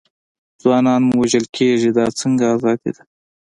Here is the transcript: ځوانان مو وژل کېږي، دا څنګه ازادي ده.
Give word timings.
ځوانان 0.61 1.01
مو 1.07 1.13
وژل 1.21 1.45
کېږي، 1.55 1.89
دا 1.97 2.05
څنګه 2.19 2.43
ازادي 2.55 2.91
ده. 2.95 3.03